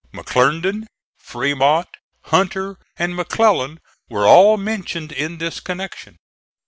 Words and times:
McClernand, 0.11 0.87
Fremont, 1.19 1.87
Hunter 2.23 2.79
and 2.97 3.15
McClellan 3.15 3.79
were 4.09 4.25
all 4.25 4.57
mentioned 4.57 5.11
in 5.11 5.37
this 5.37 5.59
connection. 5.59 6.17